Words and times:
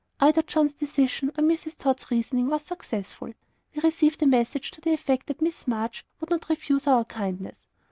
Either 0.19 0.41
John's 0.41 0.73
decision, 0.73 1.29
or 1.37 1.43
Mrs. 1.43 1.77
Tod's 1.77 2.09
reasoning, 2.09 2.47
was 2.47 2.63
successful; 2.63 3.33
we 3.75 3.81
received 3.83 4.19
a 4.23 4.25
message 4.25 4.71
to 4.71 4.81
the 4.81 4.93
effect 4.95 5.27
that 5.27 5.43
Miss 5.43 5.67
March 5.67 6.03
would 6.19 6.31
not 6.31 6.49
refuse 6.49 6.87
our 6.87 7.05
"kindness." 7.05 7.67